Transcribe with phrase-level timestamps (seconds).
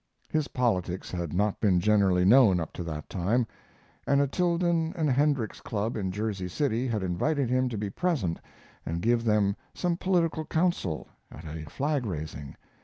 [0.29, 3.45] His politics had not been generally known up to that time,
[4.07, 8.41] and a Tilden and Hendricks club in Jersey City had invited him to be present
[8.83, 12.55] and give them some political counsel, at a flag raising.